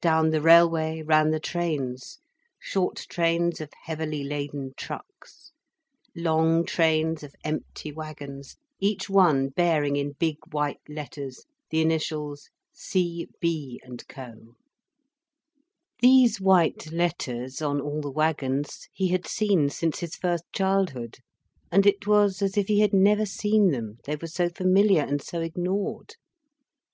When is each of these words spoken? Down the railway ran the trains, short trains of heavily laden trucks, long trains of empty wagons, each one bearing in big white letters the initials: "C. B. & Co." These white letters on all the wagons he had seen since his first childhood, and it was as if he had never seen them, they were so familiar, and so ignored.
Down 0.00 0.30
the 0.30 0.40
railway 0.40 1.02
ran 1.02 1.32
the 1.32 1.38
trains, 1.38 2.18
short 2.58 2.96
trains 3.10 3.60
of 3.60 3.68
heavily 3.84 4.24
laden 4.24 4.72
trucks, 4.74 5.52
long 6.14 6.64
trains 6.64 7.22
of 7.22 7.34
empty 7.44 7.92
wagons, 7.92 8.56
each 8.80 9.10
one 9.10 9.48
bearing 9.50 9.96
in 9.96 10.12
big 10.12 10.38
white 10.50 10.80
letters 10.88 11.44
the 11.68 11.82
initials: 11.82 12.48
"C. 12.72 13.28
B. 13.38 13.78
& 13.96 14.08
Co." 14.08 14.54
These 16.00 16.40
white 16.40 16.90
letters 16.90 17.60
on 17.60 17.78
all 17.78 18.00
the 18.00 18.10
wagons 18.10 18.88
he 18.94 19.08
had 19.08 19.26
seen 19.26 19.68
since 19.68 19.98
his 19.98 20.16
first 20.16 20.44
childhood, 20.54 21.18
and 21.70 21.84
it 21.84 22.06
was 22.06 22.40
as 22.40 22.56
if 22.56 22.68
he 22.68 22.80
had 22.80 22.94
never 22.94 23.26
seen 23.26 23.72
them, 23.72 23.98
they 24.04 24.16
were 24.16 24.26
so 24.26 24.48
familiar, 24.48 25.02
and 25.02 25.20
so 25.20 25.40
ignored. 25.42 26.14